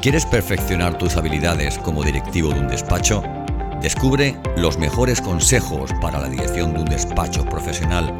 ¿Quieres 0.00 0.24
perfeccionar 0.26 0.96
tus 0.96 1.16
habilidades 1.16 1.76
como 1.76 2.04
directivo 2.04 2.50
de 2.50 2.60
un 2.60 2.68
despacho? 2.68 3.20
Descubre 3.82 4.36
los 4.56 4.78
mejores 4.78 5.20
consejos 5.20 5.90
para 6.00 6.20
la 6.20 6.28
dirección 6.28 6.72
de 6.72 6.78
un 6.82 6.84
despacho 6.84 7.44
profesional. 7.44 8.14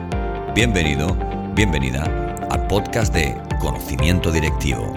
Bienvenido, 0.57 1.17
bienvenida 1.55 2.03
al 2.51 2.67
podcast 2.67 3.15
de 3.15 3.41
Conocimiento 3.61 4.33
Directivo. 4.33 4.93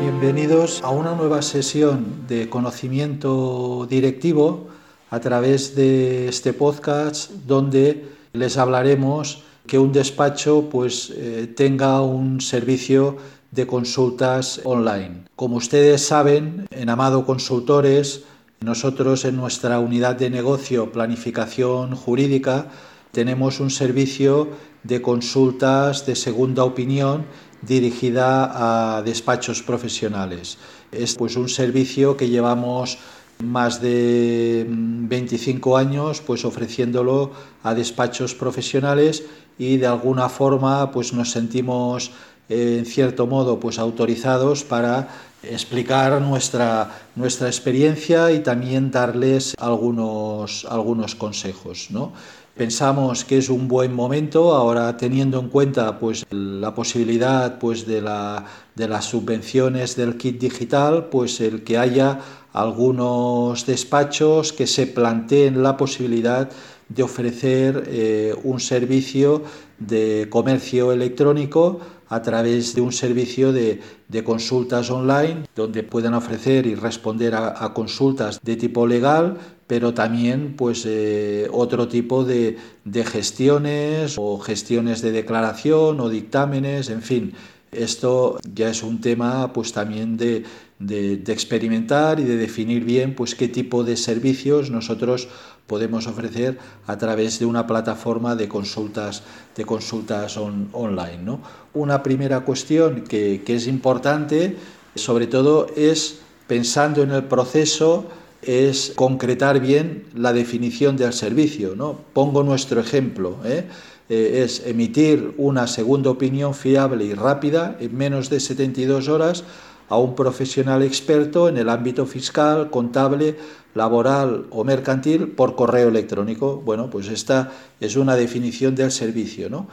Bienvenidos 0.00 0.80
a 0.82 0.88
una 0.88 1.14
nueva 1.14 1.42
sesión 1.42 2.26
de 2.26 2.48
conocimiento 2.48 3.86
directivo 3.90 4.68
a 5.10 5.20
través 5.20 5.76
de 5.76 6.28
este 6.28 6.54
podcast 6.54 7.30
donde 7.46 8.08
les 8.32 8.56
hablaremos 8.56 9.42
que 9.66 9.78
un 9.78 9.92
despacho 9.92 10.70
pues 10.70 11.12
eh, 11.14 11.52
tenga 11.54 12.00
un 12.00 12.40
servicio 12.40 13.18
de 13.52 13.66
consultas 13.66 14.60
online. 14.64 15.24
Como 15.36 15.56
ustedes 15.56 16.04
saben, 16.04 16.66
en 16.70 16.88
Amado 16.88 17.24
Consultores, 17.24 18.24
nosotros 18.60 19.24
en 19.24 19.36
nuestra 19.36 19.78
unidad 19.78 20.16
de 20.16 20.30
negocio 20.30 20.90
Planificación 20.90 21.94
Jurídica 21.94 22.68
tenemos 23.12 23.60
un 23.60 23.70
servicio 23.70 24.48
de 24.82 25.02
consultas 25.02 26.06
de 26.06 26.16
segunda 26.16 26.64
opinión 26.64 27.26
dirigida 27.60 28.96
a 28.96 29.02
despachos 29.02 29.62
profesionales. 29.62 30.58
Es 30.90 31.14
pues 31.14 31.36
un 31.36 31.48
servicio 31.48 32.16
que 32.16 32.28
llevamos 32.28 32.98
más 33.42 33.82
de 33.82 34.66
25 34.68 35.70
mm, 35.70 35.74
años 35.74 36.20
pues 36.20 36.44
ofreciéndolo 36.44 37.32
a 37.62 37.74
despachos 37.74 38.34
profesionales 38.34 39.24
y 39.58 39.76
de 39.76 39.86
alguna 39.86 40.28
forma 40.28 40.90
pues 40.90 41.12
nos 41.12 41.30
sentimos 41.30 42.12
en 42.48 42.84
cierto 42.84 43.26
modo 43.26 43.58
pues 43.60 43.78
autorizados 43.78 44.64
para 44.64 45.08
explicar 45.42 46.20
nuestra, 46.20 46.90
nuestra 47.16 47.48
experiencia 47.48 48.30
y 48.30 48.40
también 48.40 48.90
darles 48.90 49.54
algunos, 49.58 50.66
algunos 50.68 51.14
consejos. 51.14 51.88
¿no? 51.90 52.12
Pensamos 52.56 53.24
que 53.24 53.38
es 53.38 53.48
un 53.48 53.66
buen 53.66 53.94
momento 53.94 54.54
ahora 54.54 54.96
teniendo 54.96 55.40
en 55.40 55.48
cuenta 55.48 55.98
pues 55.98 56.24
la 56.30 56.74
posibilidad 56.74 57.58
pues 57.58 57.86
de, 57.86 58.02
la, 58.02 58.44
de 58.74 58.88
las 58.88 59.06
subvenciones 59.06 59.96
del 59.96 60.16
kit 60.16 60.38
digital, 60.38 61.06
pues 61.06 61.40
el 61.40 61.64
que 61.64 61.78
haya 61.78 62.20
algunos 62.52 63.64
despachos 63.64 64.52
que 64.52 64.66
se 64.66 64.86
planteen 64.86 65.62
la 65.62 65.76
posibilidad 65.76 66.50
de 66.90 67.02
ofrecer 67.02 67.84
eh, 67.86 68.34
un 68.44 68.60
servicio 68.60 69.42
de 69.78 70.26
comercio 70.28 70.92
electrónico 70.92 71.80
a 72.12 72.20
través 72.20 72.74
de 72.74 72.82
un 72.82 72.92
servicio 72.92 73.52
de, 73.54 73.80
consultas 74.22 74.90
online 74.90 75.46
donde 75.56 75.82
puedan 75.82 76.12
ofrecer 76.12 76.66
y 76.66 76.74
responder 76.74 77.34
a, 77.34 77.72
consultas 77.72 78.38
de 78.42 78.56
tipo 78.56 78.86
legal, 78.86 79.38
pero 79.66 79.94
también 79.94 80.54
pues 80.54 80.84
eh, 80.84 81.48
otro 81.50 81.88
tipo 81.88 82.22
de, 82.24 82.58
gestiones 83.06 84.16
o 84.18 84.38
gestiones 84.38 85.00
de 85.00 85.12
declaración 85.12 86.00
o 86.00 86.10
dictámenes, 86.10 86.90
en 86.90 87.00
fin. 87.00 87.32
Esto 87.70 88.36
ya 88.54 88.68
es 88.68 88.82
un 88.82 89.00
tema 89.00 89.50
pues 89.54 89.72
también 89.72 90.18
de, 90.18 90.44
experimentar 90.88 92.20
y 92.20 92.24
de 92.24 92.36
definir 92.36 92.84
bien 92.84 93.14
pues 93.14 93.34
qué 93.34 93.48
tipo 93.48 93.84
de 93.84 93.96
servicios 93.96 94.70
nosotros 94.70 95.28
podemos 95.66 96.06
ofrecer 96.06 96.58
a 96.86 96.98
través 96.98 97.38
de 97.38 97.46
una 97.46 97.66
plataforma 97.66 98.36
de 98.36 98.48
consultas, 98.48 99.22
de 99.56 99.64
consultas 99.64 100.36
online. 100.36 101.18
¿no? 101.22 101.40
Una 101.74 102.02
primera 102.02 102.40
cuestión 102.40 103.04
que, 103.04 103.42
que 103.44 103.56
es 103.56 103.66
importante, 103.66 104.56
sobre 104.94 105.26
todo, 105.26 105.68
es 105.76 106.18
pensando 106.46 107.02
en 107.02 107.12
el 107.12 107.24
proceso, 107.24 108.06
es 108.42 108.92
concretar 108.96 109.60
bien 109.60 110.04
la 110.14 110.32
definición 110.32 110.96
del 110.96 111.12
servicio. 111.12 111.74
¿no? 111.76 111.98
Pongo 112.12 112.42
nuestro 112.42 112.80
ejemplo. 112.80 113.38
¿eh? 113.44 113.64
Eh, 114.08 114.42
es 114.44 114.66
emitir 114.66 115.32
una 115.38 115.66
segunda 115.66 116.10
opinión 116.10 116.54
fiable 116.54 117.04
y 117.04 117.14
rápida 117.14 117.78
en 117.80 117.96
menos 117.96 118.28
de 118.28 118.40
72 118.40 119.08
horas 119.08 119.44
a 119.92 119.98
un 119.98 120.14
profesional 120.14 120.82
experto 120.82 121.50
en 121.50 121.58
el 121.58 121.68
ámbito 121.68 122.06
fiscal, 122.06 122.70
contable, 122.70 123.36
laboral 123.74 124.46
o 124.48 124.64
mercantil 124.64 125.28
por 125.28 125.54
correo 125.54 125.88
electrónico. 125.88 126.62
Bueno, 126.64 126.88
pues 126.88 127.08
esta 127.08 127.52
es 127.78 127.96
una 127.96 128.16
definición 128.16 128.74
del 128.74 128.90
servicio, 128.90 129.50
¿no? 129.50 129.68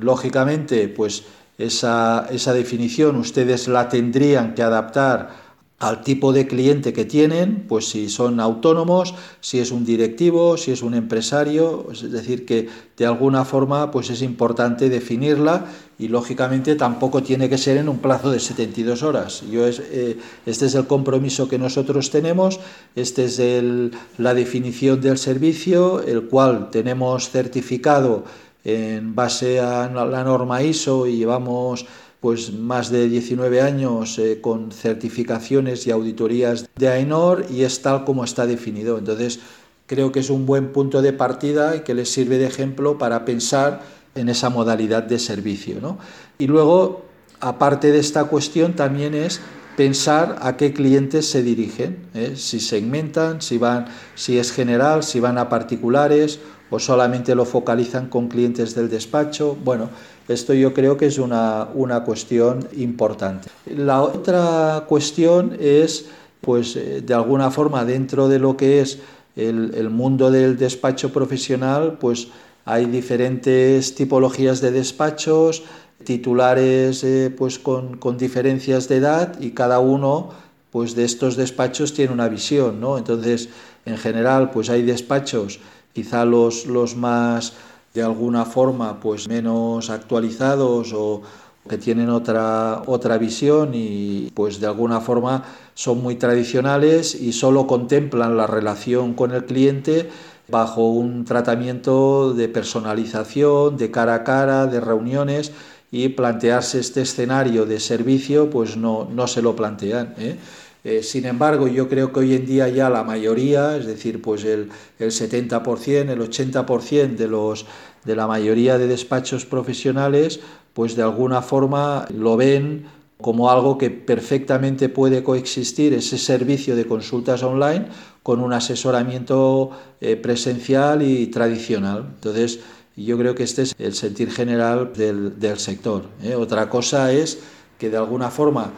Lógicamente, 0.00 0.88
pues 0.88 1.24
esa, 1.58 2.26
esa 2.30 2.54
definición 2.54 3.16
ustedes 3.16 3.68
la 3.68 3.90
tendrían 3.90 4.54
que 4.54 4.62
adaptar 4.62 5.47
al 5.78 6.02
tipo 6.02 6.32
de 6.32 6.48
cliente 6.48 6.92
que 6.92 7.04
tienen, 7.04 7.64
pues 7.68 7.88
si 7.88 8.08
son 8.08 8.40
autónomos, 8.40 9.14
si 9.40 9.60
es 9.60 9.70
un 9.70 9.84
directivo, 9.84 10.56
si 10.56 10.72
es 10.72 10.82
un 10.82 10.94
empresario, 10.94 11.86
es 11.92 12.10
decir, 12.10 12.44
que 12.44 12.68
de 12.96 13.06
alguna 13.06 13.44
forma 13.44 13.92
pues 13.92 14.10
es 14.10 14.22
importante 14.22 14.88
definirla 14.88 15.66
y 15.96 16.08
lógicamente 16.08 16.74
tampoco 16.74 17.22
tiene 17.22 17.48
que 17.48 17.58
ser 17.58 17.76
en 17.76 17.88
un 17.88 17.98
plazo 17.98 18.32
de 18.32 18.40
72 18.40 19.04
horas. 19.04 19.44
Yo 19.48 19.68
eh, 19.68 20.18
este 20.46 20.66
es 20.66 20.74
el 20.74 20.88
compromiso 20.88 21.48
que 21.48 21.58
nosotros 21.58 22.10
tenemos, 22.10 22.58
esta 22.96 23.22
es 23.22 23.38
el, 23.38 23.92
la 24.16 24.34
definición 24.34 25.00
del 25.00 25.16
servicio, 25.16 26.02
el 26.02 26.24
cual 26.24 26.70
tenemos 26.70 27.30
certificado 27.30 28.24
en 28.64 29.14
base 29.14 29.60
a 29.60 29.88
la 29.88 30.24
norma 30.24 30.62
ISO 30.62 31.06
y 31.06 31.18
llevamos 31.18 31.86
pues 32.20 32.52
más 32.52 32.90
de 32.90 33.08
19 33.08 33.60
años 33.60 34.18
eh, 34.18 34.40
con 34.40 34.72
certificaciones 34.72 35.86
y 35.86 35.90
auditorías 35.90 36.68
de 36.76 36.88
AENOR 36.88 37.46
y 37.50 37.62
es 37.62 37.80
tal 37.82 38.04
como 38.04 38.24
está 38.24 38.46
definido. 38.46 38.98
Entonces, 38.98 39.40
creo 39.86 40.10
que 40.10 40.20
es 40.20 40.30
un 40.30 40.44
buen 40.44 40.72
punto 40.72 41.00
de 41.00 41.12
partida 41.12 41.76
y 41.76 41.80
que 41.80 41.94
les 41.94 42.10
sirve 42.10 42.38
de 42.38 42.46
ejemplo 42.46 42.98
para 42.98 43.24
pensar 43.24 43.82
en 44.14 44.28
esa 44.28 44.50
modalidad 44.50 45.04
de 45.04 45.18
servicio. 45.18 45.80
¿no? 45.80 45.98
Y 46.38 46.46
luego, 46.46 47.02
aparte 47.40 47.92
de 47.92 47.98
esta 47.98 48.24
cuestión, 48.24 48.74
también 48.74 49.14
es 49.14 49.40
pensar 49.78 50.40
a 50.42 50.56
qué 50.56 50.72
clientes 50.72 51.30
se 51.30 51.40
dirigen, 51.44 51.98
¿eh? 52.12 52.32
si 52.34 52.58
segmentan, 52.58 53.40
si, 53.40 53.58
van, 53.58 53.86
si 54.16 54.36
es 54.36 54.50
general, 54.50 55.04
si 55.04 55.20
van 55.20 55.38
a 55.38 55.48
particulares 55.48 56.40
o 56.68 56.80
solamente 56.80 57.36
lo 57.36 57.44
focalizan 57.44 58.08
con 58.08 58.26
clientes 58.26 58.74
del 58.74 58.90
despacho. 58.90 59.56
Bueno, 59.62 59.88
esto 60.26 60.52
yo 60.52 60.74
creo 60.74 60.96
que 60.96 61.06
es 61.06 61.18
una, 61.18 61.68
una 61.74 62.02
cuestión 62.02 62.66
importante. 62.76 63.50
La 63.66 64.02
otra 64.02 64.84
cuestión 64.88 65.56
es, 65.60 66.06
pues, 66.40 66.74
eh, 66.74 67.00
de 67.00 67.14
alguna 67.14 67.52
forma, 67.52 67.84
dentro 67.84 68.28
de 68.28 68.40
lo 68.40 68.56
que 68.56 68.80
es 68.80 68.98
el, 69.36 69.76
el 69.76 69.90
mundo 69.90 70.32
del 70.32 70.58
despacho 70.58 71.12
profesional, 71.12 71.98
pues 72.00 72.26
hay 72.68 72.84
diferentes 72.84 73.94
tipologías 73.94 74.60
de 74.60 74.70
despachos, 74.70 75.62
titulares 76.04 77.02
eh, 77.02 77.34
pues 77.34 77.58
con, 77.58 77.96
con, 77.96 78.18
diferencias 78.18 78.88
de 78.88 78.96
edad 78.96 79.40
y 79.40 79.52
cada 79.52 79.78
uno 79.78 80.28
pues 80.70 80.94
de 80.94 81.04
estos 81.04 81.36
despachos 81.36 81.94
tiene 81.94 82.12
una 82.12 82.28
visión, 82.28 82.78
¿no? 82.78 82.98
Entonces, 82.98 83.48
en 83.86 83.96
general, 83.96 84.50
pues 84.50 84.68
hay 84.68 84.82
despachos 84.82 85.60
quizá 85.94 86.26
los, 86.26 86.66
los 86.66 86.94
más 86.94 87.54
de 87.94 88.02
alguna 88.02 88.44
forma 88.44 89.00
pues 89.00 89.26
menos 89.28 89.88
actualizados 89.88 90.92
o 90.94 91.22
que 91.68 91.78
tienen 91.78 92.10
otra, 92.10 92.82
otra 92.86 93.16
visión 93.16 93.70
y 93.72 94.30
pues 94.34 94.60
de 94.60 94.66
alguna 94.66 95.00
forma 95.00 95.42
son 95.74 96.02
muy 96.02 96.16
tradicionales 96.16 97.14
y 97.14 97.32
solo 97.32 97.66
contemplan 97.66 98.36
la 98.36 98.46
relación 98.46 99.14
con 99.14 99.32
el 99.32 99.46
cliente 99.46 100.10
bajo 100.48 100.88
un 100.88 101.24
tratamiento 101.24 102.32
de 102.34 102.48
personalización, 102.48 103.76
de 103.76 103.90
cara 103.90 104.14
a 104.14 104.24
cara, 104.24 104.66
de 104.66 104.80
reuniones 104.80 105.52
y 105.90 106.08
plantearse 106.10 106.80
este 106.80 107.02
escenario 107.02 107.66
de 107.66 107.80
servicio 107.80 108.50
pues 108.50 108.76
no, 108.76 109.08
no 109.10 109.26
se 109.26 109.42
lo 109.42 109.54
plantean. 109.54 110.14
¿eh? 110.18 110.36
Eh, 110.84 111.02
sin 111.02 111.26
embargo, 111.26 111.68
yo 111.68 111.88
creo 111.88 112.12
que 112.12 112.20
hoy 112.20 112.34
en 112.34 112.46
día 112.46 112.68
ya 112.68 112.88
la 112.88 113.04
mayoría, 113.04 113.76
es 113.76 113.86
decir, 113.86 114.22
pues 114.22 114.44
el, 114.44 114.70
el 114.98 115.10
70%, 115.10 116.10
el 116.10 116.20
80% 116.20 117.16
de, 117.16 117.28
los, 117.28 117.66
de 118.04 118.16
la 118.16 118.26
mayoría 118.26 118.78
de 118.78 118.86
despachos 118.86 119.44
profesionales, 119.44 120.40
pues 120.72 120.94
de 120.94 121.02
alguna 121.02 121.42
forma 121.42 122.06
lo 122.14 122.36
ven 122.36 122.86
como 123.20 123.50
algo 123.50 123.78
que 123.78 123.90
perfectamente 123.90 124.88
puede 124.88 125.22
coexistir 125.22 125.92
ese 125.92 126.18
servicio 126.18 126.76
de 126.76 126.86
consultas 126.86 127.42
online 127.42 127.86
con 128.22 128.40
un 128.40 128.52
asesoramiento 128.52 129.70
eh, 130.00 130.16
presencial 130.16 131.02
y 131.02 131.26
tradicional. 131.26 132.06
Entonces, 132.14 132.60
yo 132.96 133.16
creo 133.18 133.34
que 133.34 133.44
este 133.44 133.62
es 133.62 133.74
el 133.78 133.94
sentir 133.94 134.30
general 134.30 134.92
del, 134.92 135.58
sector. 135.58 136.04
¿eh? 136.22 136.34
Otra 136.34 136.68
cosa 136.68 137.12
es 137.12 137.38
que 137.78 137.90
de 137.90 137.96
alguna 137.96 138.30
forma 138.30 138.72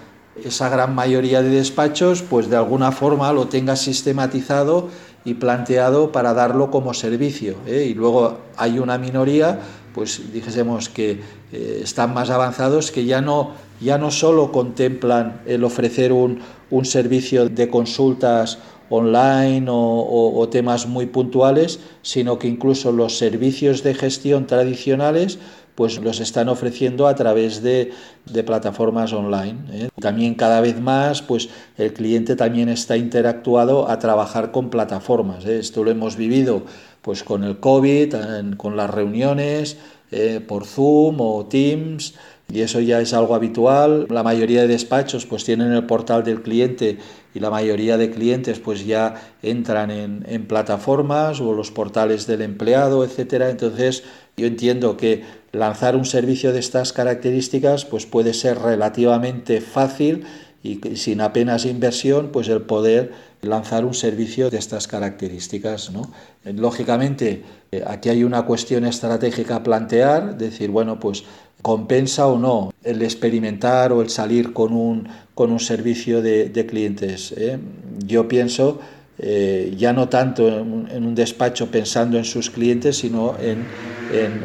esa 0.44 0.68
gran 0.68 0.94
mayoría 0.94 1.42
de 1.42 1.50
despachos, 1.50 2.22
pues 2.22 2.48
de 2.48 2.56
alguna 2.56 2.92
forma 2.92 3.32
lo 3.32 3.48
tenga 3.48 3.76
sistematizado 3.76 4.88
y 5.24 5.34
planteado 5.34 6.12
para 6.12 6.32
darlo 6.32 6.70
como 6.70 6.94
servicio. 6.94 7.56
¿eh? 7.66 7.86
Y 7.90 7.94
luego 7.94 8.38
hay 8.56 8.78
una 8.78 8.98
minoría 8.98 9.60
pues 9.94 10.32
dijésemos 10.32 10.88
que 10.88 11.20
eh, 11.52 11.80
están 11.82 12.14
más 12.14 12.30
avanzados, 12.30 12.90
que 12.90 13.04
ya 13.04 13.20
no, 13.20 13.52
ya 13.80 13.98
no 13.98 14.10
solo 14.10 14.52
contemplan 14.52 15.40
el 15.46 15.64
ofrecer 15.64 16.12
un, 16.12 16.40
un 16.70 16.84
servicio 16.84 17.48
de 17.48 17.68
consultas 17.68 18.58
online 18.90 19.66
o, 19.68 20.48
temas 20.50 20.86
muy 20.86 21.06
puntuales, 21.06 21.80
sino 22.02 22.38
que 22.38 22.48
incluso 22.48 22.92
los 22.92 23.16
servicios 23.16 23.82
de 23.82 23.94
gestión 23.94 24.46
tradicionales 24.46 25.38
pues 25.76 25.98
los 25.98 26.20
están 26.20 26.50
ofreciendo 26.50 27.06
a 27.06 27.14
través 27.14 27.62
de, 27.62 27.92
plataformas 28.44 29.12
online. 29.14 29.58
¿eh? 29.72 29.88
También 29.98 30.34
cada 30.34 30.60
vez 30.60 30.78
más 30.78 31.22
pues 31.22 31.48
el 31.78 31.94
cliente 31.94 32.36
también 32.36 32.68
está 32.68 32.96
interactuado 32.96 33.88
a 33.88 33.98
trabajar 33.98 34.50
con 34.50 34.68
plataformas. 34.68 35.46
¿eh? 35.46 35.58
Esto 35.58 35.82
lo 35.82 35.90
hemos 35.90 36.16
vivido 36.16 36.64
pues 37.00 37.22
con 37.22 37.44
el 37.44 37.60
COVID, 37.60 38.14
con 38.56 38.76
las 38.76 38.90
reuniones 38.90 39.78
eh, 40.10 40.44
por 40.46 40.66
Zoom 40.66 41.20
o 41.20 41.46
Teams 41.46 42.14
y 42.52 42.62
eso 42.62 42.80
ya 42.80 43.00
es 43.00 43.14
algo 43.14 43.34
habitual. 43.34 44.06
La 44.10 44.22
mayoría 44.22 44.62
de 44.62 44.68
despachos 44.68 45.26
pues 45.26 45.44
tienen 45.44 45.72
el 45.72 45.86
portal 45.86 46.24
del 46.24 46.42
cliente 46.42 46.98
y 47.34 47.40
la 47.40 47.50
mayoría 47.50 47.96
de 47.96 48.10
clientes 48.10 48.58
pues 48.58 48.86
ya 48.86 49.32
entran 49.42 49.90
en, 49.90 50.46
plataformas 50.46 51.40
o 51.40 51.52
los 51.52 51.70
portales 51.70 52.26
del 52.26 52.42
empleado, 52.42 53.04
etcétera. 53.04 53.50
Entonces 53.50 54.02
yo 54.36 54.46
entiendo 54.46 54.96
que 54.96 55.24
lanzar 55.52 55.96
un 55.96 56.04
servicio 56.04 56.52
de 56.52 56.60
estas 56.60 56.92
características 56.92 57.84
pues 57.84 58.06
puede 58.06 58.34
ser 58.34 58.58
relativamente 58.58 59.60
fácil 59.60 60.24
y 60.62 60.80
sin 60.96 61.20
apenas 61.20 61.64
inversión 61.64 62.30
pues 62.32 62.48
el 62.48 62.62
poder 62.62 63.12
lanzar 63.42 63.84
un 63.84 63.94
servicio 63.94 64.50
de 64.50 64.58
estas 64.58 64.86
características. 64.86 65.90
¿no? 65.90 66.10
Lógicamente, 66.44 67.42
eh, 67.72 67.82
aquí 67.86 68.10
hay 68.10 68.24
una 68.24 68.42
cuestión 68.44 68.84
estratégica 68.84 69.56
a 69.56 69.62
plantear, 69.62 70.36
decir, 70.36 70.70
bueno, 70.70 71.00
pues 71.00 71.24
compensa 71.62 72.26
o 72.26 72.38
no 72.38 72.72
el 72.84 73.02
experimentar 73.02 73.92
o 73.92 74.02
el 74.02 74.10
salir 74.10 74.52
con 74.52 74.72
un, 74.72 75.08
con 75.34 75.52
un 75.52 75.60
servicio 75.60 76.22
de, 76.22 76.66
clientes. 76.68 77.32
¿eh? 77.36 77.58
Yo 77.98 78.28
pienso 78.28 78.80
eh, 79.22 79.74
ya 79.76 79.92
no 79.92 80.08
tanto 80.08 80.48
en, 80.48 81.04
un 81.04 81.14
despacho 81.14 81.70
pensando 81.70 82.16
en 82.16 82.24
sus 82.24 82.48
clientes, 82.48 82.96
sino 82.96 83.36
en, 83.38 83.66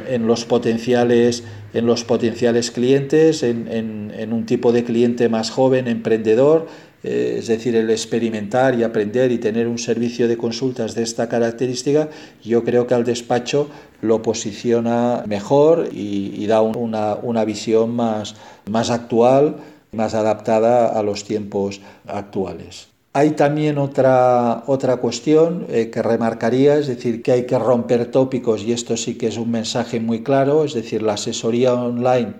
en, 0.10 0.28
los, 0.28 0.44
potenciales, 0.44 1.44
en 1.74 1.86
los 1.86 2.04
potenciales 2.04 2.72
clientes, 2.72 3.42
en, 3.44 4.34
un 4.34 4.46
tipo 4.46 4.74
de 4.74 4.84
cliente 4.84 5.30
más 5.30 5.50
joven, 5.50 5.88
emprendedor, 5.88 6.68
eh, 7.04 7.38
es 7.40 7.48
decir, 7.48 7.74
el 7.78 7.90
experimentar 7.90 8.78
y 8.78 8.84
aprender 8.84 9.32
y 9.32 9.38
tener 9.38 9.68
un 9.70 9.78
servicio 9.78 10.28
de 10.28 10.36
consultas 10.36 10.94
de 10.94 11.04
esta 11.04 11.30
característica, 11.30 12.10
yo 12.44 12.66
creo 12.66 12.86
que 12.86 12.96
al 12.96 13.06
despacho 13.06 13.70
lo 14.02 14.22
posiciona 14.22 15.24
mejor 15.26 15.88
y, 15.94 16.46
da 16.48 16.62
una, 16.62 17.16
una, 17.16 17.46
visión 17.46 17.96
más, 17.96 18.36
más 18.70 18.90
actual, 18.90 19.56
más 19.94 20.16
adaptada 20.16 20.88
a 20.88 21.02
los 21.02 21.24
tiempos 21.24 21.80
actuales. 22.08 22.95
Hay 23.18 23.32
también 23.32 23.78
otra, 23.78 24.66
otra 24.68 24.98
cuestión 24.98 25.68
eh, 25.70 25.90
que 25.90 26.02
remarcaría, 26.02 26.76
es 26.76 26.88
decir, 26.88 27.24
que 27.24 27.32
hay 27.32 27.46
que 27.46 27.58
romper 27.58 28.12
tópicos 28.12 28.62
y 28.64 28.74
esto 28.74 28.98
sí 28.98 29.16
que 29.16 29.28
es 29.28 29.38
un 29.38 29.52
mensaje 29.52 30.02
muy 30.02 30.22
claro, 30.22 30.66
es 30.66 30.74
decir, 30.74 31.02
la 31.02 31.14
asesoría 31.14 31.74
online 31.74 32.34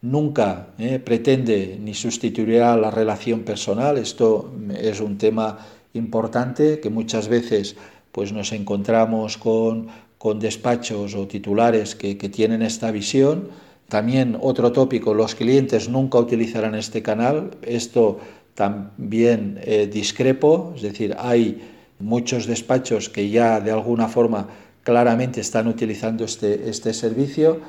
nunca 0.00 0.68
eh, 0.78 0.98
pretende 1.00 1.78
ni 1.78 1.92
sustituirá 1.92 2.78
la 2.78 2.90
relación 2.90 3.40
personal, 3.40 3.98
esto 3.98 4.50
es 4.74 5.02
un 5.02 5.18
tema 5.18 5.58
importante 5.92 6.80
que 6.80 6.88
muchas 6.88 7.28
veces 7.28 7.76
pues 8.10 8.32
nos 8.32 8.52
encontramos 8.52 9.36
con, 9.36 9.88
con 10.16 10.40
despachos 10.40 11.14
o 11.14 11.28
titulares 11.28 11.94
que, 11.94 12.16
que 12.16 12.30
tienen 12.30 12.62
esta 12.62 12.90
visión. 12.90 13.50
También 13.88 14.38
otro 14.40 14.72
tópico, 14.72 15.12
los 15.12 15.34
clientes 15.34 15.90
nunca 15.90 16.16
utilizarán 16.18 16.74
este 16.74 17.02
canal. 17.02 17.50
Esto 17.60 18.20
también 18.54 19.60
eh, 19.62 19.86
discrepo, 19.86 20.72
es 20.76 20.82
decir, 20.82 21.16
hay 21.18 21.62
muchos 21.98 22.46
despachos 22.46 23.08
que 23.08 23.30
ya 23.30 23.60
de 23.60 23.70
alguna 23.70 24.08
forma 24.08 24.48
claramente 24.82 25.40
están 25.40 25.68
utilizando 25.68 26.24
este, 26.24 26.68
este 26.68 26.92
servicio. 26.92 27.60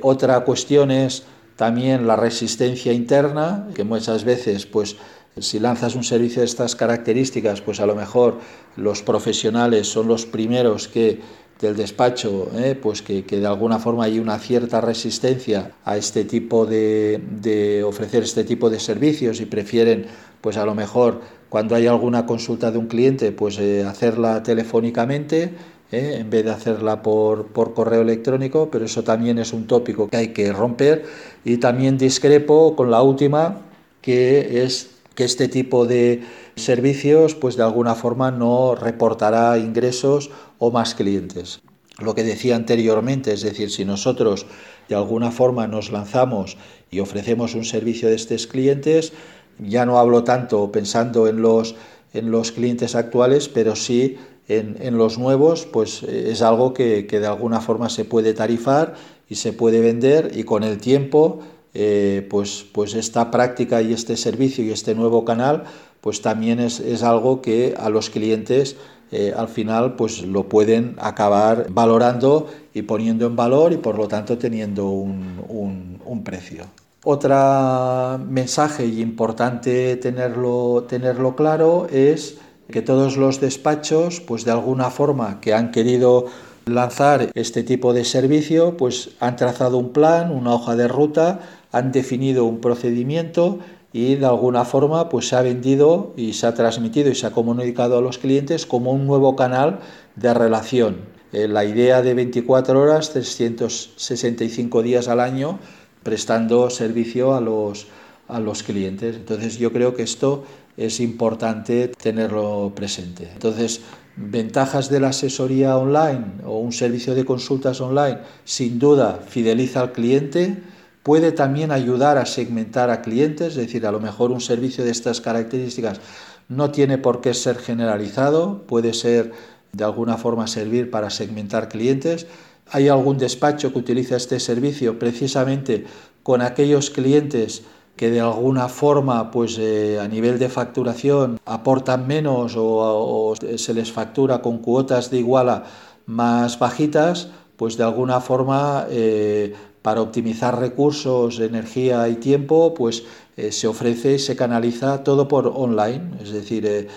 Otra 0.00 0.40
cuestión 0.40 0.90
es 0.90 1.24
también 1.56 2.06
la 2.06 2.16
resistencia 2.16 2.92
interna, 2.92 3.68
que 3.74 3.84
muchas 3.84 4.24
veces, 4.24 4.64
pues, 4.64 4.96
si 5.38 5.58
lanzas 5.58 5.94
un 5.94 6.04
servicio 6.04 6.40
de 6.40 6.46
estas 6.46 6.74
características, 6.74 7.60
pues 7.60 7.80
a 7.80 7.86
lo 7.86 7.94
mejor 7.94 8.40
los 8.76 9.02
profesionales 9.02 9.86
son 9.86 10.08
los 10.08 10.26
primeros 10.26 10.88
que 10.88 11.20
del 11.60 11.76
despacho, 11.76 12.50
eh, 12.56 12.78
pues 12.80 13.02
que, 13.02 13.22
de 13.22 13.46
alguna 13.46 13.78
forma 13.78 14.04
hay 14.04 14.18
una 14.18 14.38
cierta 14.38 14.80
resistencia 14.80 15.72
a 15.84 15.96
este 15.96 16.24
tipo 16.24 16.66
de, 16.66 17.20
de 17.40 17.84
ofrecer 17.84 18.22
este 18.22 18.44
tipo 18.44 18.70
de 18.70 18.80
servicios 18.80 19.40
y 19.40 19.46
prefieren 19.46 20.06
pues 20.40 20.56
a 20.56 20.64
lo 20.64 20.74
mejor 20.74 21.20
cuando 21.50 21.74
hay 21.74 21.86
alguna 21.86 22.26
consulta 22.26 22.70
de 22.70 22.78
un 22.78 22.86
cliente, 22.86 23.32
pues 23.32 23.58
eh, 23.58 23.84
hacerla 23.84 24.42
telefónicamente 24.42 25.52
eh, 25.92 26.18
en 26.20 26.30
vez 26.30 26.44
de 26.44 26.52
hacerla 26.52 27.02
por, 27.02 27.46
por, 27.48 27.74
correo 27.74 28.02
electrónico, 28.02 28.70
pero 28.70 28.84
eso 28.84 29.02
también 29.02 29.38
es 29.38 29.52
un 29.52 29.66
tópico 29.66 30.08
que 30.08 30.16
hay 30.16 30.28
que 30.28 30.52
romper. 30.52 31.04
Y 31.44 31.56
también 31.56 31.98
discrepo 31.98 32.76
con 32.76 32.90
la 32.92 33.02
última, 33.02 33.58
que 34.00 34.62
es 34.62 34.90
que 35.16 35.24
este 35.24 35.48
tipo 35.48 35.86
de 35.86 36.22
servicios, 36.54 37.34
pues 37.34 37.56
de 37.56 37.64
alguna 37.64 37.96
forma 37.96 38.30
no 38.30 38.76
reportará 38.76 39.58
ingresos 39.58 40.30
o 40.60 40.70
más 40.70 40.94
clientes. 40.94 41.60
Lo 41.98 42.14
que 42.14 42.22
decía 42.22 42.54
anteriormente, 42.54 43.32
es 43.32 43.42
decir, 43.42 43.70
si 43.70 43.84
nosotros 43.84 44.46
de 44.88 44.94
alguna 44.94 45.32
forma 45.32 45.66
nos 45.66 45.90
lanzamos 45.90 46.56
y 46.90 47.00
ofrecemos 47.00 47.54
un 47.54 47.64
servicio 47.64 48.08
de 48.08 48.14
estos 48.14 48.46
clientes, 48.46 49.12
ya 49.58 49.84
no 49.84 49.98
hablo 49.98 50.22
tanto 50.22 50.70
pensando 50.70 51.26
en 51.26 51.42
los, 51.42 51.74
en 52.12 52.30
los 52.30 52.52
clientes 52.52 52.94
actuales, 52.94 53.48
pero 53.48 53.74
sí 53.74 54.16
en, 54.48 54.76
en 54.80 54.96
los 54.96 55.18
nuevos, 55.18 55.66
pues 55.66 56.02
eh, 56.02 56.30
es 56.30 56.42
algo 56.42 56.74
que, 56.74 57.06
que, 57.06 57.20
de 57.20 57.26
alguna 57.26 57.60
forma 57.60 57.88
se 57.88 58.04
puede 58.04 58.34
tarifar 58.34 58.94
y 59.28 59.36
se 59.36 59.52
puede 59.52 59.80
vender 59.80 60.32
y 60.34 60.44
con 60.44 60.62
el 60.62 60.78
tiempo, 60.78 61.40
eh, 61.72 62.26
pues, 62.28 62.66
pues 62.72 62.94
esta 62.94 63.30
práctica 63.30 63.80
y 63.80 63.92
este 63.92 64.16
servicio 64.16 64.64
y 64.64 64.70
este 64.70 64.94
nuevo 64.94 65.24
canal, 65.24 65.64
pues 66.00 66.22
también 66.22 66.58
es, 66.60 66.80
es 66.80 67.02
algo 67.02 67.42
que 67.42 67.74
a 67.78 67.90
los 67.90 68.10
clientes 68.10 68.76
eh, 69.12 69.32
al 69.36 69.48
final 69.48 69.96
pues 69.96 70.22
lo 70.22 70.48
pueden 70.48 70.96
acabar 70.98 71.66
valorando 71.70 72.48
y 72.74 72.82
poniendo 72.82 73.26
en 73.26 73.36
valor 73.36 73.72
y 73.72 73.76
por 73.76 73.96
lo 73.96 74.06
tanto 74.08 74.38
teniendo 74.38 74.88
un, 74.88 75.42
un, 75.48 76.00
un 76.04 76.24
precio. 76.24 76.64
Otro 77.02 78.18
mensaje 78.28 78.84
y 78.84 79.00
importante 79.00 79.96
tenerlo, 79.96 80.84
tenerlo 80.88 81.34
claro 81.34 81.86
es 81.90 82.36
que 82.70 82.82
todos 82.82 83.16
los 83.16 83.40
despachos, 83.40 84.20
pues 84.20 84.44
de 84.44 84.52
alguna 84.52 84.90
forma 84.90 85.40
que 85.40 85.54
han 85.54 85.70
querido 85.70 86.26
lanzar 86.66 87.30
este 87.34 87.62
tipo 87.62 87.92
de 87.92 88.04
servicio, 88.04 88.76
pues 88.76 89.10
han 89.18 89.36
trazado 89.36 89.78
un 89.78 89.92
plan, 89.92 90.30
una 90.30 90.54
hoja 90.54 90.76
de 90.76 90.88
ruta, 90.88 91.40
han 91.72 91.90
definido 91.90 92.44
un 92.44 92.60
procedimiento 92.60 93.58
y 93.92 94.14
de 94.14 94.26
alguna 94.26 94.64
forma 94.64 95.08
pues 95.08 95.28
se 95.28 95.36
ha 95.36 95.42
vendido 95.42 96.12
y 96.16 96.32
se 96.34 96.46
ha 96.46 96.54
transmitido 96.54 97.10
y 97.10 97.14
se 97.14 97.26
ha 97.26 97.32
comunicado 97.32 97.98
a 97.98 98.00
los 98.00 98.18
clientes 98.18 98.66
como 98.66 98.92
un 98.92 99.06
nuevo 99.06 99.36
canal 99.36 99.80
de 100.16 100.32
relación. 100.34 100.98
Eh, 101.32 101.48
la 101.48 101.64
idea 101.64 102.02
de 102.02 102.14
24 102.14 102.80
horas, 102.80 103.12
365 103.12 104.82
días 104.82 105.08
al 105.08 105.20
año, 105.20 105.58
prestando 106.02 106.70
servicio 106.70 107.34
a 107.34 107.40
los, 107.40 107.86
a 108.28 108.40
los 108.40 108.62
clientes. 108.62 109.16
Entonces 109.16 109.58
yo 109.58 109.72
creo 109.72 109.94
que 109.94 110.02
esto 110.02 110.44
es 110.76 111.00
importante 111.00 111.88
tenerlo 111.88 112.72
presente. 112.74 113.28
Entonces, 113.32 113.82
ventajas 114.16 114.90
de 114.90 115.00
la 115.00 115.08
asesoría 115.08 115.76
online 115.76 116.24
o 116.44 116.58
un 116.58 116.72
servicio 116.72 117.14
de 117.14 117.24
consultas 117.24 117.80
online, 117.80 118.18
sin 118.44 118.78
duda 118.78 119.20
fideliza 119.26 119.80
al 119.80 119.92
cliente, 119.92 120.62
puede 121.02 121.32
también 121.32 121.72
ayudar 121.72 122.18
a 122.18 122.26
segmentar 122.26 122.90
a 122.90 123.02
clientes, 123.02 123.48
es 123.48 123.56
decir, 123.56 123.86
a 123.86 123.92
lo 123.92 124.00
mejor 124.00 124.30
un 124.30 124.40
servicio 124.40 124.84
de 124.84 124.90
estas 124.90 125.20
características 125.20 126.00
no 126.48 126.70
tiene 126.70 126.98
por 126.98 127.20
qué 127.20 127.32
ser 127.32 127.58
generalizado, 127.58 128.62
puede 128.66 128.92
ser 128.92 129.32
de 129.72 129.84
alguna 129.84 130.16
forma 130.16 130.46
servir 130.46 130.90
para 130.90 131.10
segmentar 131.10 131.68
clientes, 131.68 132.26
hay 132.70 132.88
algún 132.88 133.18
despacho 133.18 133.72
que 133.72 133.78
utiliza 133.78 134.16
este 134.16 134.40
servicio 134.40 134.98
precisamente 134.98 135.84
con 136.22 136.42
aquellos 136.42 136.90
clientes 136.90 137.62
que 137.96 138.10
de 138.10 138.20
alguna 138.20 138.68
forma 138.68 139.30
pues 139.30 139.58
eh, 139.58 139.98
a 140.00 140.08
nivel 140.08 140.38
de 140.38 140.48
facturación 140.48 141.40
aportan 141.44 142.06
menos 142.06 142.54
o, 142.56 143.34
se 143.56 143.74
les 143.74 143.92
factura 143.92 144.40
con 144.40 144.58
cuotas 144.58 145.10
de 145.10 145.18
iguala 145.18 145.64
más 146.06 146.58
bajitas 146.58 147.28
pues 147.56 147.76
de 147.76 147.84
alguna 147.84 148.20
forma 148.20 148.86
eh, 148.88 149.54
para 149.82 150.02
optimizar 150.02 150.58
recursos, 150.58 151.40
energía 151.40 152.08
y 152.08 152.16
tiempo, 152.16 152.74
pues 152.74 153.04
eh, 153.36 153.52
se 153.52 153.66
ofrece 153.66 154.14
y 154.14 154.18
se 154.18 154.36
canaliza 154.36 155.02
todo 155.04 155.28
por 155.28 155.52
online, 155.54 156.12
es 156.22 156.32
decir, 156.32 156.88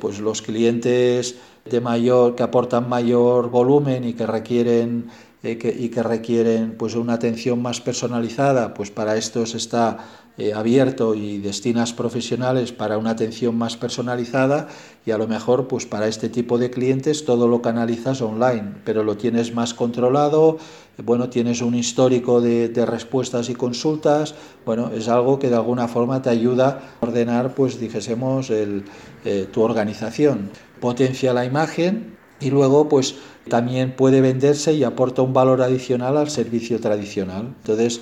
pues 0.00 0.20
los 0.20 0.40
clientes 0.40 1.36
de 1.70 1.80
mayor, 1.80 2.34
que 2.34 2.42
aportan 2.42 2.88
mayor 2.88 3.50
volumen 3.50 4.04
y 4.04 4.14
que 4.14 4.26
requieren 4.26 5.10
eh, 5.46 5.76
y 5.78 5.88
que 5.90 6.02
requieren 6.02 6.74
pues 6.76 6.96
una 6.96 7.14
atención 7.14 7.62
más 7.62 7.80
personalizada, 7.80 8.74
pues 8.74 8.90
para 8.90 9.16
estos 9.16 9.54
está 9.54 9.98
eh, 10.38 10.52
abierto 10.52 11.14
y 11.14 11.38
destinas 11.38 11.94
profesionales 11.94 12.70
para 12.70 12.98
una 12.98 13.10
atención 13.10 13.56
más 13.56 13.78
personalizada 13.78 14.68
y 15.06 15.12
a 15.12 15.16
lo 15.18 15.26
mejor 15.26 15.66
pues 15.66 15.86
para 15.86 16.08
este 16.08 16.28
tipo 16.28 16.58
de 16.58 16.68
clientes 16.68 17.24
todo 17.24 17.48
lo 17.48 17.62
canalizas 17.62 18.20
online, 18.20 18.74
pero 18.84 19.02
lo 19.02 19.16
tienes 19.16 19.54
más 19.54 19.72
controlado, 19.72 20.58
bueno, 21.02 21.30
tienes 21.30 21.62
un 21.62 21.74
histórico 21.74 22.42
de, 22.42 22.70
respuestas 22.84 23.48
y 23.48 23.54
consultas, 23.54 24.34
bueno, 24.66 24.90
es 24.92 25.08
algo 25.08 25.38
que 25.38 25.48
de 25.48 25.56
alguna 25.56 25.88
forma 25.88 26.20
te 26.20 26.28
ayuda 26.28 26.96
a 27.00 27.06
ordenar, 27.06 27.54
pues 27.54 27.80
dijésemos, 27.80 28.50
el, 28.50 28.84
eh, 29.24 29.46
tu 29.50 29.62
organización. 29.62 30.50
Potencia 30.80 31.32
la 31.32 31.46
imagen 31.46 32.16
y 32.40 32.50
luego 32.50 32.88
pues 32.88 33.16
también 33.48 33.94
puede 33.96 34.20
venderse 34.20 34.72
y 34.72 34.84
aporta 34.84 35.22
un 35.22 35.32
valor 35.32 35.62
adicional 35.62 36.16
al 36.16 36.30
servicio 36.30 36.80
tradicional. 36.80 37.54
Entonces, 37.58 38.00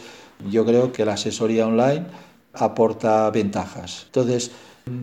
yo 0.50 0.64
creo 0.64 0.92
que 0.92 1.04
la 1.04 1.14
asesoría 1.14 1.66
online 1.66 2.06
aporta 2.52 3.30
ventajas. 3.30 4.04
Entonces, 4.06 4.50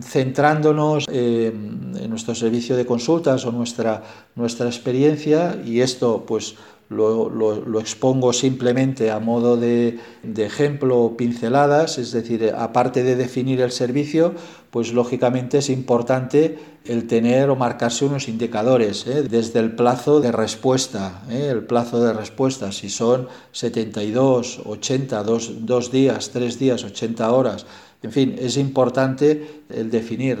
centrándonos 0.00 1.06
en 1.08 2.08
nuestro 2.08 2.34
servicio 2.34 2.76
de 2.76 2.86
consultas 2.86 3.44
o 3.44 3.52
nuestra, 3.52 4.02
nuestra 4.36 4.66
experiencia, 4.66 5.60
y 5.64 5.80
esto 5.80 6.24
pues 6.26 6.54
lo, 6.92 7.80
expongo 7.80 8.32
simplemente 8.32 9.10
a 9.10 9.18
modo 9.18 9.56
de, 9.56 9.98
ejemplo, 10.36 11.14
pinceladas, 11.16 11.98
es 11.98 12.12
decir, 12.12 12.52
aparte 12.56 13.02
de 13.02 13.16
definir 13.16 13.60
el 13.60 13.72
servicio, 13.72 14.34
pues 14.70 14.92
lógicamente 14.92 15.58
es 15.58 15.70
importante 15.70 16.58
el 16.84 17.06
tener 17.06 17.50
o 17.50 17.56
marcarse 17.56 18.04
unos 18.04 18.28
indicadores, 18.28 19.06
¿eh? 19.06 19.22
desde 19.22 19.60
el 19.60 19.72
plazo 19.72 20.20
de 20.20 20.32
respuesta, 20.32 21.22
¿eh? 21.30 21.48
el 21.50 21.64
plazo 21.64 22.02
de 22.02 22.12
respuesta, 22.12 22.72
si 22.72 22.88
son 22.88 23.28
72, 23.52 24.62
80, 24.64 25.22
dos 25.22 25.92
días, 25.92 26.30
tres 26.30 26.58
días, 26.58 26.84
80 26.84 27.32
horas, 27.32 27.66
en 28.02 28.10
fin, 28.10 28.36
es 28.38 28.56
importante 28.56 29.62
el 29.68 29.90
definir 29.90 30.38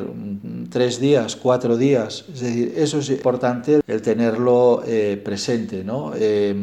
tres 0.68 0.98
días, 0.98 1.36
cuatro 1.36 1.76
días, 1.76 2.24
es 2.32 2.40
decir, 2.40 2.74
eso 2.76 2.98
es 2.98 3.08
importante 3.08 3.80
el 3.86 4.02
tenerlo 4.02 4.82
eh, 4.84 5.20
presente. 5.24 5.84
¿no? 5.84 6.12
Eh, 6.16 6.54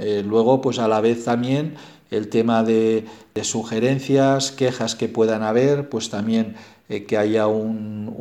eh, 0.00 0.24
luego, 0.26 0.60
pues 0.60 0.80
a 0.80 0.88
la 0.88 1.00
vez 1.00 1.24
también 1.24 1.74
el 2.10 2.28
tema 2.28 2.64
de, 2.64 3.04
sugerencias, 3.42 4.50
quejas 4.50 4.96
que 4.96 5.08
puedan 5.08 5.44
haber, 5.44 5.88
pues 5.88 6.10
también 6.10 6.56
que 7.06 7.16
haya 7.16 7.46
un, 7.46 8.12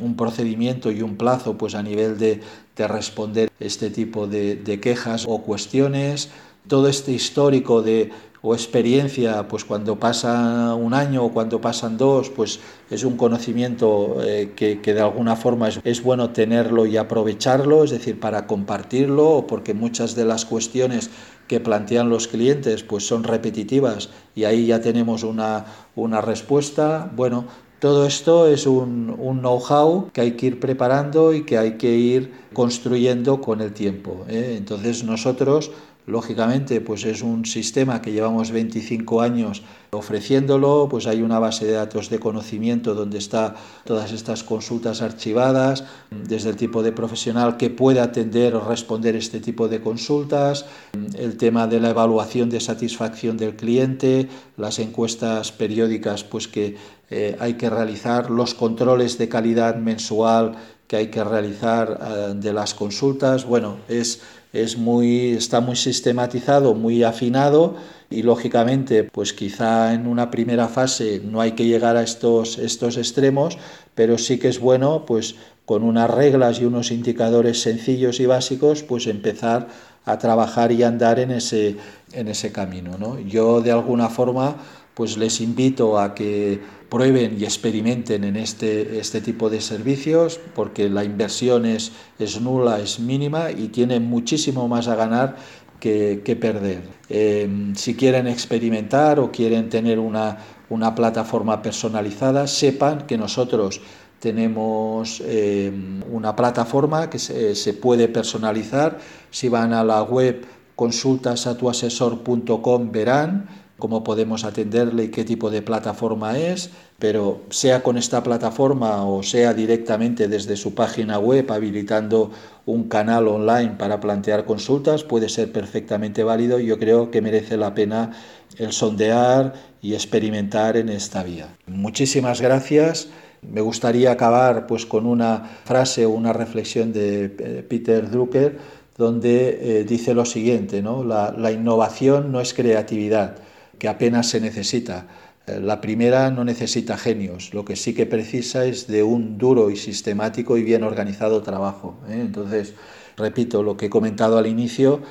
un, 0.00 0.16
procedimiento 0.16 0.90
y 0.90 1.02
un 1.02 1.16
plazo 1.16 1.56
pues 1.58 1.74
a 1.74 1.82
nivel 1.82 2.18
de, 2.18 2.40
de 2.76 2.88
responder 2.88 3.50
este 3.60 3.90
tipo 3.90 4.26
de 4.26 4.80
quejas 4.82 5.26
o 5.28 5.42
cuestiones. 5.42 6.30
Todo 6.66 6.88
este 6.88 7.12
histórico 7.12 7.82
de 7.82 8.10
o 8.46 8.52
experiencia, 8.52 9.48
pues 9.48 9.64
cuando 9.64 9.98
pasa 9.98 10.74
un 10.74 10.92
año 10.92 11.24
o 11.24 11.32
cuando 11.32 11.62
pasan 11.62 11.96
dos, 11.96 12.28
pues 12.28 12.60
es 12.90 13.02
un 13.02 13.16
conocimiento 13.16 14.18
eh, 14.22 14.52
que, 14.54 14.76
de 14.76 15.00
alguna 15.00 15.34
forma 15.34 15.68
es, 15.68 15.80
es, 15.82 16.02
bueno 16.02 16.28
tenerlo 16.28 16.84
y 16.84 16.98
aprovecharlo, 16.98 17.84
es 17.84 17.90
decir, 17.90 18.20
para 18.20 18.46
compartirlo, 18.46 19.46
porque 19.48 19.72
muchas 19.72 20.14
de 20.14 20.26
las 20.26 20.44
cuestiones 20.44 21.08
que 21.48 21.58
plantean 21.58 22.10
los 22.10 22.28
clientes 22.28 22.82
pues 22.82 23.06
son 23.06 23.24
repetitivas 23.24 24.10
y 24.34 24.44
ahí 24.44 24.66
ya 24.66 24.82
tenemos 24.82 25.22
una, 25.22 25.64
una 25.96 26.20
respuesta. 26.20 27.10
Bueno, 27.16 27.46
todo 27.78 28.06
esto 28.06 28.46
es 28.46 28.66
un, 28.66 29.14
un 29.18 29.40
know-how 29.40 30.10
que 30.12 30.20
hay 30.20 30.32
que 30.32 30.46
ir 30.46 30.60
preparando 30.60 31.32
y 31.32 31.44
que 31.44 31.56
hay 31.56 31.78
que 31.78 31.96
ir 31.96 32.32
construyendo 32.52 33.40
con 33.40 33.62
el 33.62 33.72
tiempo. 33.72 34.26
¿eh? 34.28 34.54
Entonces 34.58 35.02
nosotros 35.02 35.70
Lógicamente, 36.06 36.82
pues 36.82 37.06
es 37.06 37.22
un 37.22 37.46
sistema 37.46 38.02
que 38.02 38.12
llevamos 38.12 38.50
25 38.50 39.22
años 39.22 39.62
ofreciéndolo, 39.90 40.86
pues 40.90 41.06
hay 41.06 41.22
una 41.22 41.38
base 41.38 41.64
de 41.64 41.72
datos 41.72 42.10
de 42.10 42.18
conocimiento 42.18 42.94
donde 42.94 43.16
está 43.16 43.54
todas 43.84 44.12
estas 44.12 44.44
consultas 44.44 45.00
archivadas, 45.00 45.84
desde 46.10 46.50
el 46.50 46.56
tipo 46.56 46.82
de 46.82 46.92
profesional 46.92 47.56
que 47.56 47.70
puede 47.70 48.00
atender 48.00 48.54
o 48.54 48.68
responder 48.68 49.16
este 49.16 49.40
tipo 49.40 49.66
de 49.66 49.80
consultas, 49.80 50.66
el 51.14 51.38
tema 51.38 51.66
de 51.66 51.80
la 51.80 51.90
evaluación 51.90 52.50
de 52.50 52.60
satisfacción 52.60 53.38
del 53.38 53.56
cliente, 53.56 54.28
las 54.58 54.80
encuestas 54.80 55.52
periódicas 55.52 56.22
pues 56.22 56.48
que 56.48 56.76
eh, 57.08 57.36
hay 57.40 57.54
que 57.54 57.70
realizar, 57.70 58.30
los 58.30 58.52
controles 58.52 59.16
de 59.16 59.30
calidad 59.30 59.76
mensual 59.76 60.56
que 60.86 60.96
hay 60.96 61.06
que 61.06 61.24
realizar 61.24 61.98
eh, 62.00 62.34
de 62.36 62.52
las 62.52 62.74
consultas, 62.74 63.46
bueno, 63.46 63.78
es 63.88 64.20
es 64.54 64.78
muy, 64.78 65.32
está 65.32 65.60
muy 65.60 65.74
sistematizado, 65.74 66.74
muy 66.74 67.02
afinado 67.02 67.74
y 68.08 68.22
lógicamente 68.22 69.02
pues 69.02 69.32
quizá 69.32 69.92
en 69.92 70.06
una 70.06 70.30
primera 70.30 70.68
fase 70.68 71.20
no 71.24 71.40
hay 71.40 71.52
que 71.52 71.66
llegar 71.66 71.96
a 71.96 72.02
estos, 72.02 72.58
estos 72.58 72.96
extremos, 72.96 73.58
pero 73.96 74.16
sí 74.16 74.38
que 74.38 74.48
es 74.48 74.60
bueno 74.60 75.04
pues 75.06 75.34
con 75.66 75.82
unas 75.82 76.08
reglas 76.08 76.60
y 76.60 76.66
unos 76.66 76.92
indicadores 76.92 77.60
sencillos 77.60 78.20
y 78.20 78.26
básicos 78.26 78.84
pues 78.84 79.08
empezar 79.08 79.66
a 80.04 80.18
trabajar 80.18 80.70
y 80.70 80.84
andar 80.84 81.18
en 81.18 81.32
ese, 81.32 81.76
en 82.12 82.28
ese 82.28 82.52
camino. 82.52 82.96
¿no? 82.96 83.18
Yo 83.18 83.60
de 83.60 83.72
alguna 83.72 84.08
forma 84.08 84.56
pues 84.94 85.16
les 85.16 85.40
invito 85.40 85.98
a 85.98 86.14
que 86.14 86.60
prueben 86.88 87.36
y 87.38 87.44
experimenten 87.44 88.24
en 88.24 88.36
este, 88.36 88.98
este 88.98 89.20
tipo 89.20 89.50
de 89.50 89.60
servicios 89.60 90.40
porque 90.54 90.88
la 90.88 91.04
inversión 91.04 91.66
es, 91.66 91.92
es 92.18 92.40
nula, 92.40 92.80
es 92.80 93.00
mínima 93.00 93.50
y 93.50 93.68
tienen 93.68 94.04
muchísimo 94.04 94.68
más 94.68 94.86
a 94.86 94.94
ganar 94.94 95.36
que, 95.80 96.38
perder. 96.40 96.82
Em, 97.10 97.74
si 97.74 97.94
quieren 97.94 98.26
experimentar 98.26 99.20
o 99.20 99.30
quieren 99.30 99.68
tener 99.68 99.98
una, 99.98 100.38
una 100.70 100.94
plataforma 100.94 101.60
personalizada, 101.60 102.46
sepan 102.46 103.06
que 103.06 103.18
nosotros 103.18 103.82
tenemos 104.18 105.22
em, 105.26 106.02
una 106.10 106.34
plataforma 106.34 107.10
que 107.10 107.18
se, 107.18 107.54
se, 107.54 107.74
puede 107.74 108.08
personalizar. 108.08 108.98
Si 109.30 109.50
van 109.50 109.74
a 109.74 109.84
la 109.84 110.02
web 110.02 110.46
consultasatuasesor.com 110.74 112.90
verán 112.90 113.63
cómo 113.78 114.04
podemos 114.04 114.44
atenderle 114.44 115.04
y 115.04 115.08
qué 115.08 115.24
tipo 115.24 115.50
de 115.50 115.62
plataforma 115.62 116.38
es, 116.38 116.70
pero 116.98 117.42
sea 117.50 117.82
con 117.82 117.98
esta 117.98 118.22
plataforma 118.22 119.04
o 119.04 119.22
sea 119.22 119.52
directamente 119.52 120.28
desde 120.28 120.56
su 120.56 120.74
página 120.74 121.18
web 121.18 121.50
habilitando 121.50 122.30
un 122.66 122.88
canal 122.88 123.28
online 123.28 123.74
para 123.76 124.00
plantear 124.00 124.44
consultas, 124.44 125.02
puede 125.02 125.28
ser 125.28 125.50
perfectamente 125.50 126.22
válido 126.22 126.60
y 126.60 126.66
yo 126.66 126.78
creo 126.78 127.10
que 127.10 127.20
merece 127.20 127.56
la 127.56 127.74
pena 127.74 128.12
el 128.56 128.72
sondear 128.72 129.54
y 129.82 129.94
experimentar 129.94 130.76
en 130.76 130.88
esta 130.88 131.22
vía. 131.24 131.56
Muchísimas 131.66 132.40
gracias. 132.40 133.08
Me 133.42 133.60
gustaría 133.60 134.12
acabar 134.12 134.66
pues 134.66 134.86
con 134.86 135.04
una 135.04 135.58
frase 135.64 136.06
o 136.06 136.10
una 136.10 136.32
reflexión 136.32 136.92
de 136.92 137.24
eh, 137.24 137.66
Peter 137.68 138.08
Drucker 138.08 138.58
donde 138.96 139.80
eh, 139.80 139.84
dice 139.84 140.14
lo 140.14 140.24
siguiente, 140.24 140.80
¿no? 140.80 141.02
la 141.02 141.50
innovación 141.50 142.30
no 142.30 142.40
es 142.40 142.54
creatividad, 142.54 143.38
que 143.78 143.88
apenas 143.88 144.28
se 144.28 144.40
necesita. 144.40 145.06
Eh, 145.46 145.60
la 145.60 145.80
primera 145.80 146.30
no 146.30 146.44
necesita 146.44 146.96
genios, 146.96 147.52
lo 147.52 147.64
que 147.64 147.76
sí 147.76 147.94
que 147.94 148.06
precisa 148.06 148.64
es 148.64 148.86
de 148.86 149.02
un 149.02 149.36
duro 149.36 149.70
y 149.70 149.76
sistemático 149.76 150.56
y 150.56 150.62
bien 150.62 150.82
organizado 150.82 151.42
trabajo. 151.42 151.96
¿eh? 152.08 152.18
Entonces, 152.20 152.74
repito 153.16 153.62
lo 153.62 153.76
que 153.76 153.86
he 153.86 153.90
comentado 153.90 154.38
al 154.38 154.46
inicio, 154.46 155.02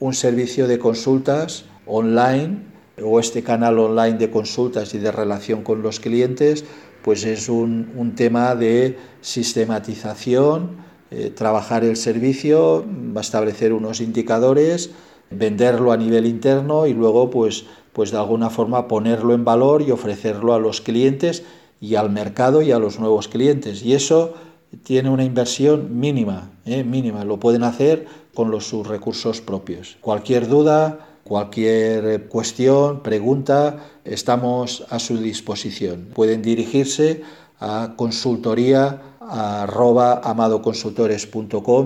un 0.00 0.14
servicio 0.14 0.66
de 0.66 0.78
consultas 0.78 1.64
online 1.86 2.58
o 3.02 3.20
este 3.20 3.42
canal 3.42 3.78
online 3.78 4.18
de 4.18 4.30
consultas 4.30 4.94
y 4.94 4.98
de 4.98 5.12
relación 5.12 5.62
con 5.62 5.82
los 5.82 6.00
clientes, 6.00 6.64
pues 7.02 7.24
es 7.24 7.48
un, 7.48 8.14
tema 8.16 8.54
de 8.54 8.96
sistematización, 9.20 10.76
eh, 11.10 11.30
trabajar 11.30 11.84
el 11.84 11.96
servicio, 11.96 12.84
establecer 13.20 13.72
unos 13.72 14.00
indicadores, 14.00 14.90
venderlo 15.30 15.92
a 15.92 15.96
nivel 15.96 16.26
interno 16.26 16.86
y 16.86 16.94
luego 16.94 17.30
pues 17.30 17.64
pues 17.92 18.10
de 18.10 18.18
alguna 18.18 18.50
forma 18.50 18.88
ponerlo 18.88 19.34
en 19.34 19.44
valor 19.44 19.82
y 19.82 19.90
ofrecerlo 19.90 20.54
a 20.54 20.58
los 20.58 20.80
clientes 20.80 21.44
y 21.80 21.96
al 21.96 22.10
mercado 22.10 22.62
y 22.62 22.72
a 22.72 22.78
los 22.78 22.98
nuevos 22.98 23.28
clientes. 23.28 23.82
Y 23.82 23.94
eso 23.94 24.34
tiene 24.82 25.10
una 25.10 25.24
inversión 25.24 25.98
mínima, 25.98 26.50
¿eh? 26.64 26.84
mínima. 26.84 27.24
Lo 27.24 27.38
pueden 27.38 27.64
hacer 27.64 28.06
con 28.34 28.50
los, 28.50 28.66
sus 28.66 28.86
recursos 28.86 29.40
propios. 29.40 29.98
Cualquier 30.00 30.48
duda, 30.48 31.06
cualquier 31.24 32.28
cuestión, 32.28 33.02
pregunta, 33.02 33.84
estamos 34.04 34.84
a 34.88 34.98
su 34.98 35.18
disposición. 35.18 36.08
Pueden 36.14 36.42
dirigirse 36.42 37.22
a 37.60 37.94
consultoría 37.96 39.02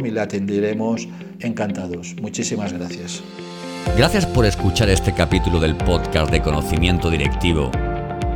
y 0.06 0.10
le 0.10 0.20
atenderemos 0.20 1.08
encantados. 1.40 2.14
Muchísimas 2.20 2.72
gracias. 2.72 3.22
Gracias 3.94 4.26
por 4.26 4.44
escuchar 4.44 4.90
este 4.90 5.14
capítulo 5.14 5.60
del 5.60 5.76
podcast 5.76 6.30
de 6.30 6.42
conocimiento 6.42 7.08
directivo. 7.08 7.70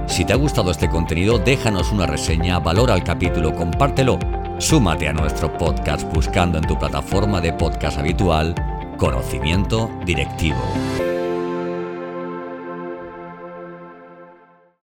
Si 0.06 0.24
te 0.24 0.32
ha 0.32 0.36
gustado 0.36 0.70
este 0.70 0.88
contenido, 0.88 1.38
déjanos 1.38 1.92
una 1.92 2.06
reseña, 2.06 2.58
valora 2.58 2.94
el 2.94 3.04
capítulo, 3.04 3.54
compártelo. 3.54 4.18
Súmate 4.58 5.08
a 5.08 5.12
nuestro 5.12 5.52
podcast 5.56 6.10
buscando 6.12 6.58
en 6.58 6.66
tu 6.66 6.78
plataforma 6.78 7.40
de 7.40 7.52
podcast 7.52 7.98
habitual 7.98 8.54
Conocimiento 8.96 9.90
directivo. 10.04 10.60